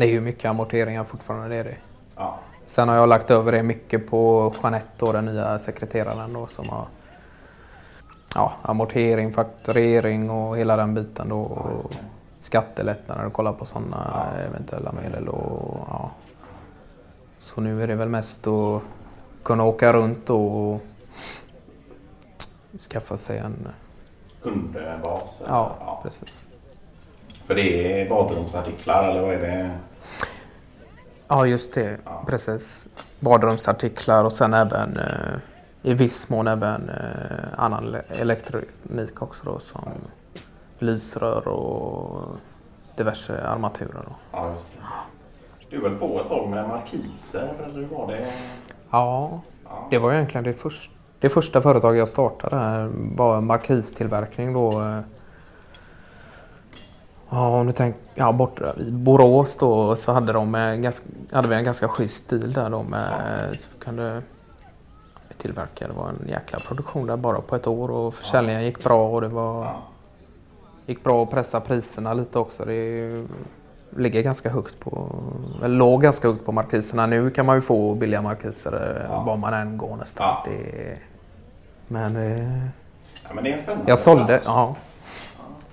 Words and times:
Det 0.00 0.06
är 0.06 0.10
ju 0.10 0.20
mycket 0.20 0.50
amorteringar 0.50 1.04
fortfarande, 1.04 1.48
det 1.48 1.56
är 1.56 1.64
det. 1.64 1.76
Ja. 2.16 2.38
Sen 2.66 2.88
har 2.88 2.96
jag 2.96 3.08
lagt 3.08 3.30
över 3.30 3.52
det 3.52 3.62
mycket 3.62 4.10
på 4.10 4.52
Jeanette, 4.62 4.88
då, 4.96 5.12
den 5.12 5.24
nya 5.24 5.58
sekreteraren 5.58 6.32
då, 6.32 6.46
som 6.46 6.68
har 6.68 6.84
ja, 8.34 8.52
amortering, 8.62 9.32
fakturering 9.32 10.30
och 10.30 10.58
hela 10.58 10.76
den 10.76 10.94
biten. 10.94 11.28
Då, 11.28 11.40
och 11.40 11.92
skattelättnader 12.38 13.26
och 13.26 13.32
kolla 13.32 13.52
på 13.52 13.64
sådana 13.64 14.28
eventuella 14.48 14.92
medel. 14.92 15.28
Och, 15.28 15.86
ja. 15.88 16.10
Så 17.38 17.60
nu 17.60 17.82
är 17.82 17.86
det 17.86 17.94
väl 17.94 18.08
mest 18.08 18.46
att 18.46 18.82
kunna 19.42 19.64
åka 19.64 19.92
runt 19.92 20.30
och 20.30 20.80
skaffa 22.90 23.16
sig 23.16 23.38
en... 23.38 23.68
Kundbas? 24.42 25.40
eller? 25.40 25.50
Ja, 25.50 26.00
precis. 26.02 26.48
För 27.50 27.54
det 27.56 28.02
är 28.02 28.08
badrumsartiklar 28.08 29.08
eller 29.10 29.20
vad 29.22 29.34
är 29.34 29.40
det? 29.40 29.70
Ja, 31.28 31.46
just 31.46 31.74
det. 31.74 31.96
Precis. 32.26 32.86
Badrumsartiklar 33.20 34.24
och 34.24 34.32
sen 34.32 34.54
även 34.54 34.96
eh, 34.96 35.38
i 35.82 35.94
viss 35.94 36.28
mån 36.28 36.48
även 36.48 36.88
eh, 36.88 37.46
annan 37.56 37.84
ele- 37.84 38.02
elektronik 38.20 39.22
också 39.22 39.44
då 39.44 39.58
som 39.58 39.88
lysrör 40.78 41.48
och 41.48 42.28
diverse 42.96 43.42
armaturer. 43.46 44.02
Då. 44.06 44.12
Ja, 44.32 44.50
just 44.52 44.70
det. 44.72 44.80
Du 45.76 45.82
höll 45.82 45.96
på 45.96 46.20
ett 46.20 46.28
tag 46.28 46.48
med 46.48 46.68
markiser 46.68 47.48
eller 47.64 47.74
hur 47.74 47.86
var 47.96 48.06
det? 48.06 48.26
Ja, 48.90 49.40
Ja. 49.64 49.86
det 49.90 49.98
var 49.98 50.12
egentligen 50.12 50.44
det, 50.44 50.52
först, 50.52 50.90
det 51.20 51.28
första 51.28 51.62
företag 51.62 51.96
jag 51.96 52.08
startade 52.08 52.88
var 52.94 53.40
markistillverkning 53.40 54.52
då. 54.52 54.84
Eh, 57.32 57.36
Ja, 57.38 57.48
om 57.60 57.66
du 57.66 57.72
tänker, 57.72 58.00
ja, 58.14 58.32
borta 58.32 58.74
i 58.78 58.90
Borås 58.90 59.56
då 59.58 59.96
så 59.96 60.12
hade, 60.12 60.32
de 60.32 60.54
en 60.54 60.82
ganska, 60.82 61.06
hade 61.32 61.48
vi 61.48 61.54
en 61.54 61.64
ganska 61.64 61.88
schysst 61.88 62.24
stil 62.24 62.52
där 62.52 62.70
då 62.70 62.82
med 62.82 63.12
så 63.58 63.68
kunde 63.78 64.22
tillverka. 65.38 65.88
Det 65.88 65.94
var 65.94 66.08
en 66.08 66.28
jäkla 66.28 66.58
produktion 66.58 67.06
där 67.06 67.16
bara 67.16 67.40
på 67.40 67.56
ett 67.56 67.66
år 67.66 67.90
och 67.90 68.14
försäljningen 68.14 68.64
gick 68.64 68.84
bra 68.84 69.08
och 69.10 69.20
det 69.20 69.28
var 69.28 69.66
gick 70.86 71.04
bra 71.04 71.22
att 71.22 71.30
pressa 71.30 71.60
priserna 71.60 72.14
lite 72.14 72.38
också. 72.38 72.64
Det 72.64 73.24
ligger 73.96 74.22
ganska 74.22 74.50
högt 74.50 74.80
på, 74.80 75.08
eller 75.58 75.76
låg 75.76 76.02
ganska 76.02 76.28
högt 76.28 76.44
på 76.46 76.52
markiserna. 76.52 77.06
Nu 77.06 77.30
kan 77.30 77.46
man 77.46 77.56
ju 77.56 77.60
få 77.60 77.94
billiga 77.94 78.22
markiser 78.22 78.96
eh, 79.00 79.10
Ja. 79.10 79.22
var 79.22 79.36
man 79.36 79.54
än 79.54 79.78
går 79.78 79.96
nästan. 79.96 80.26
Ja. 80.26 80.46
Det, 80.50 80.96
men 81.88 82.16
eh, 82.16 82.66
ja, 83.28 83.30
men 83.34 83.44
det 83.44 83.50
är 83.50 83.54
en 83.54 83.58
spännande 83.60 83.90
jag 83.90 83.98
sålde, 83.98 84.24
bransch. 84.24 84.42
ja. 84.46 84.74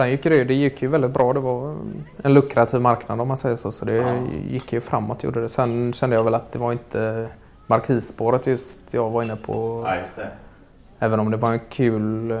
Sen 0.00 0.10
gick 0.10 0.22
det, 0.22 0.44
det 0.44 0.54
gick 0.54 0.82
ju 0.82 0.88
väldigt 0.88 1.10
bra. 1.10 1.32
Det 1.32 1.40
var 1.40 1.76
en 2.22 2.34
lukrativ 2.34 2.80
marknad 2.80 3.20
om 3.20 3.28
man 3.28 3.36
säger 3.36 3.56
så. 3.56 3.72
Så 3.72 3.84
det 3.84 4.20
gick 4.48 4.72
ju 4.72 4.80
framåt 4.80 5.22
gjorde 5.24 5.40
det. 5.40 5.48
Sen 5.48 5.92
kände 5.92 6.16
jag 6.16 6.24
väl 6.24 6.34
att 6.34 6.52
det 6.52 6.58
var 6.58 6.72
inte 6.72 7.28
markisspåret 7.66 8.46
just 8.46 8.80
jag 8.90 9.10
var 9.10 9.22
inne 9.22 9.36
på. 9.36 9.84
Ja, 9.86 9.94
det. 10.16 10.28
Även 10.98 11.20
om 11.20 11.30
det 11.30 11.36
var 11.36 11.52
en 11.52 11.60
kul... 11.70 12.30
eh, 12.30 12.38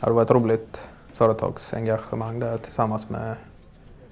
Ja, 0.00 0.08
det 0.08 0.10
var 0.12 0.22
ett 0.22 0.30
roligt 0.30 0.88
företagsengagemang 1.12 2.38
där 2.40 2.56
tillsammans 2.58 3.10
med 3.10 3.34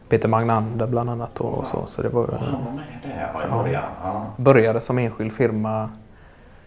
Peter 0.08 0.28
Magnander 0.28 0.86
bland 0.86 1.10
annat. 1.10 1.40
Och, 1.40 1.58
och 1.58 1.66
så. 1.66 1.86
så 1.86 2.02
det 2.02 2.08
var, 2.08 2.28
Ja. 3.40 3.62
början. 3.62 3.82
Ja. 4.02 4.26
började 4.36 4.80
som 4.80 4.98
enskild 4.98 5.32
firma, 5.32 5.90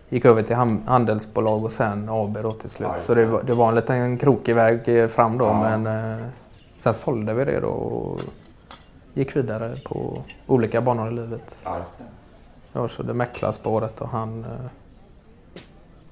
gick 0.10 0.26
över 0.26 0.42
till 0.42 0.56
handelsbolag 0.86 1.66
och 1.66 1.72
sen 1.72 2.10
AB 2.10 2.38
då 2.42 2.52
till 2.52 2.70
slut. 2.70 2.90
Så 2.98 3.14
det 3.14 3.26
var, 3.26 3.44
det 3.44 3.54
var 3.54 3.70
en 3.70 3.76
liten 3.76 4.18
krokig 4.18 4.56
väg 4.56 5.10
fram 5.10 5.38
då. 5.38 5.46
Ja. 5.46 5.78
Men 5.78 5.88
eh, 6.20 6.26
sen 6.78 6.94
sålde 6.94 7.34
vi 7.34 7.46
det 7.46 7.60
då 7.60 7.68
och 7.68 8.22
gick 9.14 9.36
vidare 9.36 9.78
på 9.86 10.22
olika 10.48 10.82
banor 10.82 11.08
i 11.08 11.16
livet. 11.16 11.58
ja, 11.64 11.80
just 11.80 11.98
det. 11.98 12.04
Jag 12.74 12.90
körde 12.90 13.14
mäklarspåret 13.14 14.02
och 14.02 14.10
han 14.10 14.44
eh, 14.44 14.50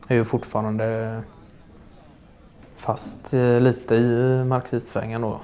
är 0.08 0.16
ju 0.16 0.24
fortfarande 0.24 1.22
fast 2.78 3.34
eh, 3.34 3.60
lite 3.60 3.96
i 3.96 4.44
markissvängen 4.44 5.22
då. 5.22 5.40